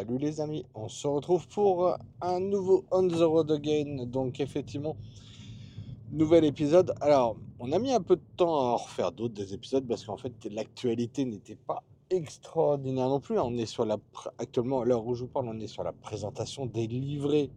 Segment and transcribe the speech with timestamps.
[0.00, 4.06] Salut les amis, on se retrouve pour un nouveau On the Road Again.
[4.06, 4.96] Donc effectivement,
[6.10, 6.94] nouvel épisode.
[7.02, 10.06] Alors, on a mis un peu de temps à en refaire d'autres des épisodes parce
[10.06, 13.38] qu'en fait l'actualité n'était pas extraordinaire non plus.
[13.38, 13.98] On est sur la
[14.38, 17.50] actuellement à l'heure où je vous parle, on est sur la présentation des livrets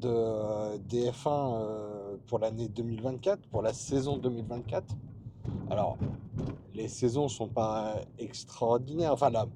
[0.00, 4.96] de DF1 euh, pour l'année 2024, pour la saison 2024.
[5.70, 5.96] Alors,
[6.74, 9.12] les saisons sont pas extraordinaires.
[9.12, 9.46] Enfin là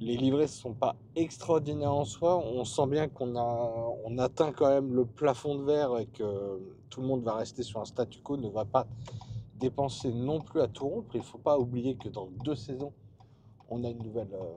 [0.00, 2.38] les livrets ne sont pas extraordinaires en soi.
[2.38, 6.60] On sent bien qu'on a, on atteint quand même le plafond de verre et que
[6.88, 8.86] tout le monde va rester sur un statu quo, ne va pas
[9.56, 11.14] dépenser non plus à tout rompre.
[11.14, 12.92] Il ne faut pas oublier que dans deux saisons,
[13.68, 14.56] on a une nouvelle, euh,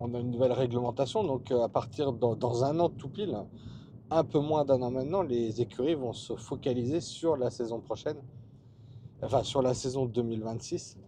[0.00, 1.22] on a une nouvelle réglementation.
[1.22, 3.38] Donc euh, à partir dans, dans, un an tout pile,
[4.10, 8.18] un peu moins d'un an maintenant, les écuries vont se focaliser sur la saison prochaine,
[9.22, 10.98] enfin sur la saison 2026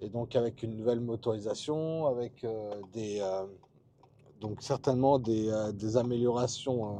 [0.00, 3.46] et donc avec une nouvelle motorisation, avec euh, des, euh,
[4.40, 6.98] donc certainement des, euh, améliorations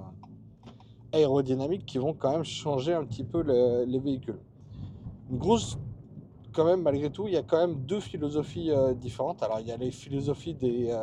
[1.13, 3.43] aérodynamiques qui vont quand même changer un petit peu
[3.87, 4.39] les véhicules.
[5.31, 5.79] Une grosse,
[6.53, 9.43] quand même, malgré tout, il y a quand même deux philosophies différentes.
[9.43, 10.97] Alors il y a les philosophies des,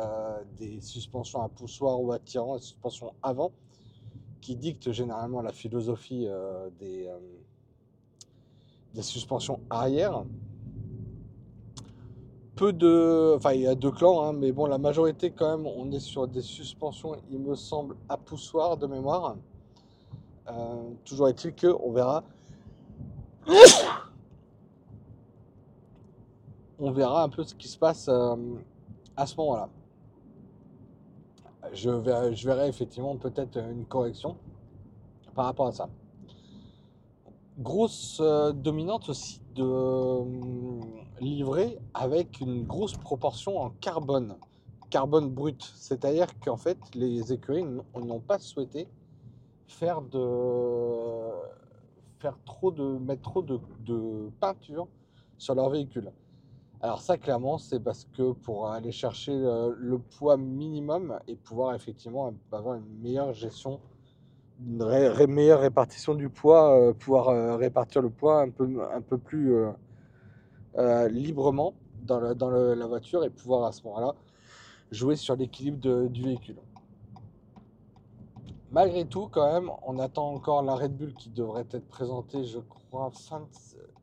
[0.58, 3.52] des suspensions à poussoir ou attirant, et suspensions avant,
[4.42, 6.28] qui dictent généralement la philosophie
[6.78, 7.10] des,
[8.94, 10.24] des suspensions arrière
[12.62, 13.34] peu de.
[13.36, 15.98] Enfin, il y a deux clans, hein, mais bon, la majorité, quand même, on est
[15.98, 19.34] sur des suspensions, il me semble, à poussoir de mémoire.
[20.48, 22.22] Euh, toujours est-il que on verra.
[26.78, 28.36] on verra un peu ce qui se passe euh,
[29.16, 29.68] à ce moment-là.
[31.72, 31.90] Je
[32.32, 34.36] je verrai effectivement peut-être une correction
[35.34, 35.88] par rapport à ça.
[37.62, 44.36] Grosse euh, dominante aussi de livré avec une grosse proportion en carbone,
[44.90, 45.62] carbone brut.
[45.76, 47.64] C'est-à-dire qu'en fait, les écuries
[47.94, 48.88] n'ont pas souhaité
[49.68, 50.18] faire de
[52.18, 53.60] faire trop de mettre trop de,
[54.40, 54.88] peinture
[55.38, 56.12] sur leur véhicule.
[56.80, 62.32] Alors ça, clairement, c'est parce que pour aller chercher le, poids minimum et pouvoir effectivement
[62.50, 63.78] avoir une meilleure gestion,
[64.66, 69.18] une meilleure répartition du poids, euh, pouvoir euh, répartir le poids un peu, un peu
[69.18, 69.54] plus
[70.78, 74.14] euh, librement dans, la voiture et pouvoir à ce moment-là
[74.90, 76.56] jouer sur l'équilibre du véhicule.
[78.70, 82.58] Malgré tout, quand même, on attend encore la Red Bull qui devrait être présentée, je
[82.58, 83.46] crois, fin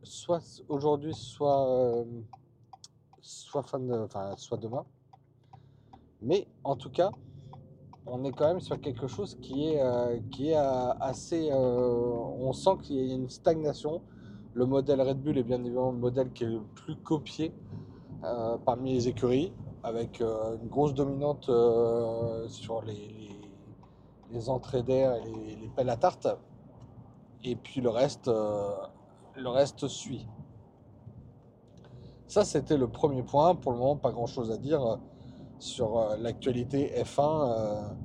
[0.03, 2.05] soit aujourd'hui, soit,
[3.21, 4.85] soit, fin de, enfin, soit demain.
[6.21, 7.11] Mais en tout cas,
[8.11, 11.49] on est quand même sur quelque chose qui est, euh, qui est assez.
[11.53, 14.01] on sent qu'il y a une stagnation
[14.53, 17.53] le modèle Red Bull est bien évidemment le modèle qui est le plus copié
[18.23, 19.53] euh, parmi les écuries,
[19.83, 23.29] avec euh, une grosse dominante euh, sur les,
[24.31, 26.27] les, entrées d'air et les, pelles à tarte.
[27.45, 30.27] Et puis le reste, le reste suit.
[32.27, 33.55] Ça, c'était le premier point.
[33.55, 34.99] Pour le moment, pas grand-chose à dire
[35.59, 37.95] sur l'actualité F1.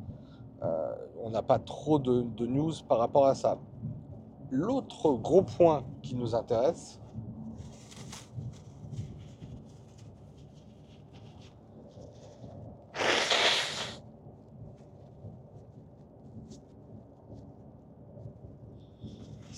[1.23, 3.59] on n'a pas trop de news par rapport à ça.
[4.51, 7.01] L'autre gros point qui nous intéresse,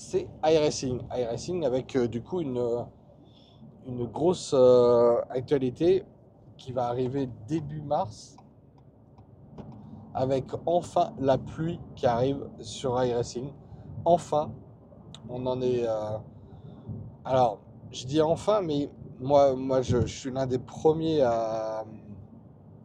[0.06, 1.00] c'est iRacing.
[1.10, 2.86] iRacing avec euh, du coup une,
[4.12, 6.04] grosse euh, actualité
[6.56, 8.36] qui va arriver début mars
[10.16, 13.52] avec enfin la pluie qui arrive sur iRacing.
[14.06, 14.50] Enfin,
[15.28, 15.86] on en est.
[15.86, 16.16] Euh,
[17.24, 18.90] alors, je dis enfin, mais
[19.20, 21.84] moi, moi je, suis l'un des premiers à,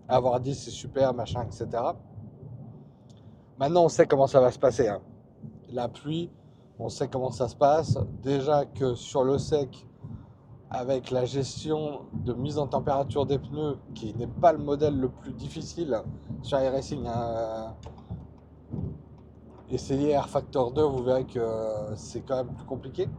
[0.09, 1.67] avoir dit c'est super, machin, etc.
[3.57, 4.89] Maintenant, on sait comment ça va se passer.
[4.89, 4.99] Hein.
[5.71, 6.29] La pluie,
[6.79, 7.97] on sait comment ça se passe.
[8.21, 9.87] Déjà que sur le sec,
[10.71, 15.09] avec la gestion de mise en température des pneus, qui n'est pas le modèle le
[15.09, 16.01] plus difficile
[16.41, 17.73] sur iRacing, hein,
[19.69, 21.45] essayez Air Factor 2, vous verrez que
[21.95, 23.09] c'est quand même plus compliqué.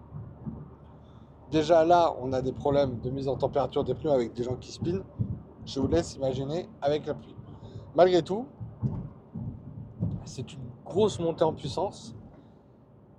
[1.50, 4.56] Déjà là, on a des problèmes de mise en température des pneus avec des gens
[4.56, 5.02] qui spinent.
[5.66, 7.37] Je vous laisse imaginer avec la pluie.
[7.94, 8.46] Malgré tout,
[10.25, 12.14] c'est une grosse montée en puissance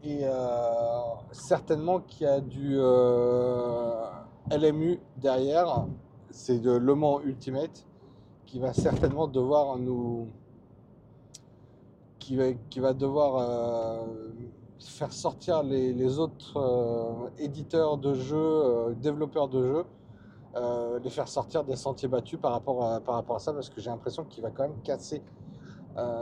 [0.04, 1.02] et euh,
[1.32, 4.04] certainement qu'il y a du euh,
[4.52, 5.86] LMU derrière.
[6.32, 7.86] C'est de Le Mans Ultimate
[8.46, 10.28] qui va certainement devoir nous,
[12.20, 14.06] qui va, devoir euh,
[14.80, 19.86] faire sortir les, autres euh, éditeurs de jeux, euh, développeurs de jeux,
[21.04, 23.82] les faire sortir des sentiers battus par rapport à, par rapport à ça, parce que
[23.82, 25.24] j'ai l'impression qu'il va quand même casser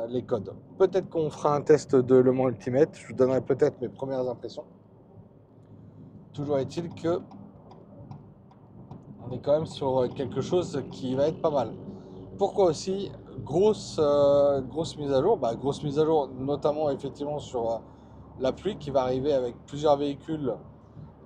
[0.07, 0.53] les codes.
[0.77, 4.27] Peut-être qu'on fera un test de Le Mans Ultimate, je vous donnerai peut-être mes premières
[4.29, 4.63] impressions.
[6.33, 7.19] Toujours est-il que
[9.31, 11.71] on est quand même sur quelque chose qui va être pas mal.
[12.37, 13.11] Pourquoi aussi
[13.45, 15.37] grosse, euh, grosse mise à jour?
[15.37, 17.77] Bah, Grosse mise à jour notamment effectivement sur euh,
[18.39, 20.53] la pluie qui va arriver avec plusieurs véhicules,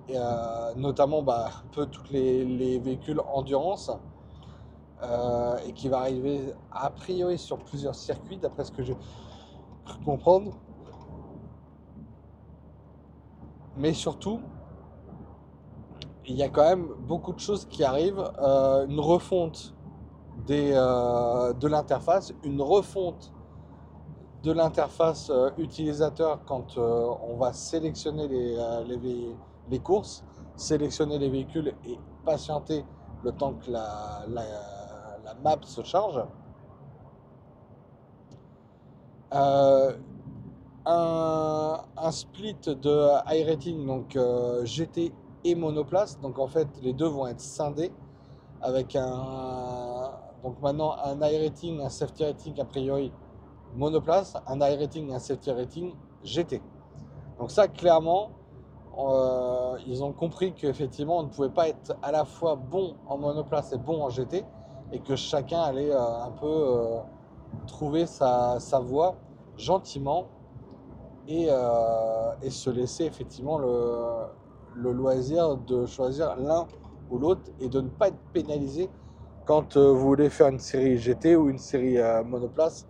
[0.08, 3.90] et, euh, notamment bah, un peu tous les, les véhicules endurance.
[5.02, 8.96] Euh, et qui va arriver a priori sur plusieurs circuits, d'après ce que j'ai
[9.84, 10.52] cru comprendre.
[13.76, 14.40] Mais surtout,
[16.28, 18.30] il y a quand même beaucoup de choses qui arrivent.
[18.40, 19.74] Euh, une refonte
[20.46, 23.32] des, euh, de l'interface, une refonte
[24.42, 28.56] de l'interface euh, utilisateur quand on va sélectionner les,
[28.86, 29.36] les,
[29.70, 30.24] les courses,
[30.56, 32.84] sélectionner les véhicules et patienter
[33.24, 34.42] le temps que la, la,
[35.24, 36.22] la map se charge.
[39.32, 39.94] Un,
[41.96, 44.16] un split de high rating, donc
[44.64, 45.12] GT
[45.44, 46.20] et monoplace.
[46.20, 47.92] Donc en fait, les deux vont être scindés
[48.60, 50.12] avec un.
[50.42, 53.12] Donc maintenant, un high rating, un safety rating a priori
[53.74, 55.92] monoplace, un high rating, un safety rating
[56.24, 56.60] GT.
[57.38, 58.30] Donc ça, clairement,
[58.98, 63.18] euh, ils ont compris qu'effectivement, on ne pouvait pas être à la fois bon en
[63.18, 64.44] monoplace et bon en GT,
[64.92, 66.98] et que chacun allait euh, un peu euh,
[67.66, 69.16] trouver sa, sa voie
[69.56, 70.26] gentiment
[71.28, 71.48] et,
[72.42, 74.26] et se laisser effectivement le,
[74.76, 76.66] le loisir de choisir l'un
[77.10, 78.90] ou l'autre et de ne pas être pénalisé
[79.44, 82.86] quand euh, vous voulez faire une série GT ou une série euh, monoplace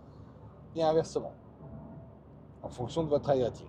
[0.75, 1.33] et inversement
[2.63, 3.67] en fonction de votre rating.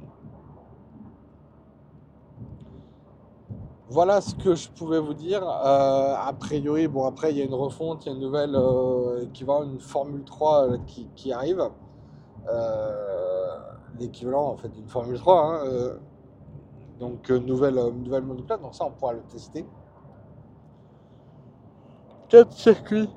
[3.90, 5.42] Voilà ce que je pouvais vous dire.
[5.42, 8.54] Euh, a priori, bon après il y a une refonte, il y a une nouvelle
[8.54, 9.24] euh,
[9.64, 10.78] une Formule 3 euh,
[11.14, 11.62] qui, arrive.
[13.98, 15.40] L'équivalent en fait d'une Formule 3.
[15.42, 15.98] hein, euh,
[16.98, 19.64] donc euh, nouvelle, euh, nouvelle monoplace, donc ça on pourra le tester.
[22.28, 23.08] 4 circuits.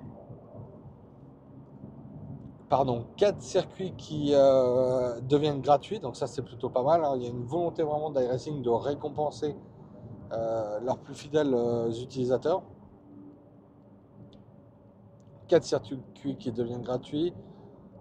[2.69, 7.03] Pardon, 4 circuits qui euh, deviennent gratuits, donc ça c'est plutôt pas mal.
[7.03, 7.13] hein.
[7.17, 9.55] Il y a une volonté vraiment d'iRacing de récompenser
[10.81, 11.53] leurs plus fidèles
[12.01, 12.63] utilisateurs.
[15.49, 17.33] 4 circuits qui deviennent gratuits.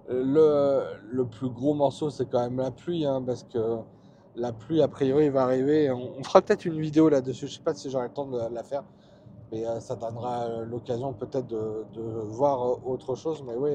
[0.09, 3.79] Le, le plus gros morceau, c'est quand même la pluie, hein, parce que
[4.37, 5.91] la pluie, a priori, va arriver.
[5.91, 7.49] On, fera peut-être une vidéo là-dessus.
[7.49, 8.85] Je sais pas si j'aurai le temps de la faire,
[9.51, 11.85] mais euh, ça donnera euh, l'occasion peut-être de,
[12.29, 13.43] voir euh, autre chose.
[13.47, 13.73] Mais oui,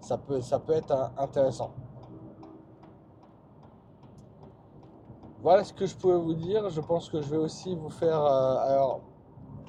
[0.00, 0.38] ça, peut,
[0.74, 1.72] être intéressant.
[5.42, 6.70] Voilà ce que je pouvais vous dire.
[6.70, 8.20] Je pense que je vais aussi vous faire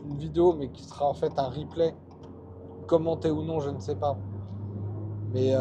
[0.04, 1.94] une vidéo, mais qui sera en fait un replay,
[2.88, 4.18] commenté ou non, je ne sais pas.
[5.34, 5.54] Mais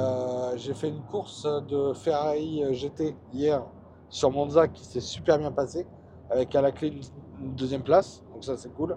[0.54, 3.64] j'ai fait une course de Ferrari GT hier
[4.14, 5.88] sur Monza qui s'est super bien passée,
[6.31, 7.00] avec à la clé
[7.40, 8.96] une, deuxième place, donc ça c'est cool.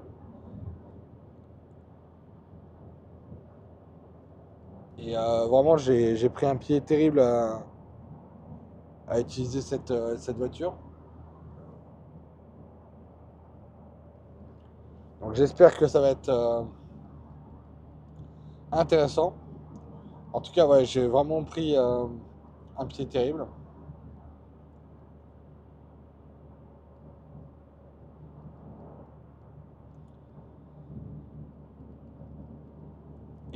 [4.99, 7.63] Et euh, vraiment j'ai pris un pied terrible à,
[9.19, 10.75] utiliser cette, euh, cette voiture.
[15.21, 16.61] Donc j'espère que ça va être euh,
[18.71, 19.33] intéressant.
[20.31, 23.47] En tout cas, ouais, j'ai vraiment pris un pied terrible.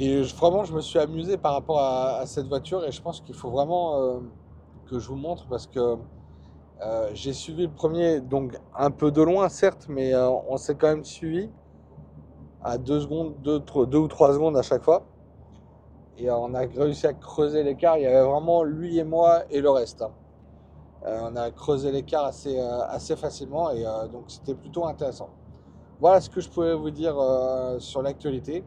[0.02, 3.22] Et je- vraiment, je me suis amusé par rapport à, cette voiture et je pense
[3.22, 4.20] qu'il faut vraiment euh,
[4.88, 5.96] que je vous montre parce que
[6.84, 10.76] euh, j'ai suivi le premier, donc un peu de loin certes, mais euh, on s'est
[10.76, 11.50] quand même suivi
[12.64, 15.04] à deux secondes, deux, tro- deux ou trois secondes à chaque fois.
[16.18, 17.98] Et on a réussi à creuser l'écart.
[17.98, 20.02] Il y avait vraiment lui et moi et le reste.
[20.02, 20.12] hein.
[21.06, 25.30] On a creusé l'écart assez, assez facilement et donc c'était plutôt intéressant.
[26.00, 27.16] Voilà ce que je pouvais vous dire
[27.80, 28.64] sur l'actualité.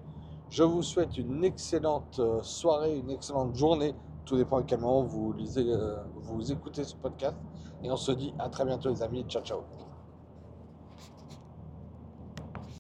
[0.51, 3.95] Je vous souhaite une excellente euh, soirée, une excellente journée.
[4.25, 7.37] Tout dépend à quel moment vous lisez, euh, vous écoutez ce podcast.
[7.83, 9.25] Et on se dit à très bientôt les amis.
[9.29, 9.94] Ciao ciao.